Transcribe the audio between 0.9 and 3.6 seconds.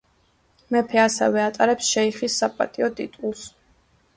ასევე ატარებს შეიხის საპატიო ტიტულს.